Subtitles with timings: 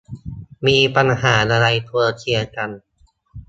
[0.65, 2.69] มีปัญหาอะไรควรเคลียร์กัน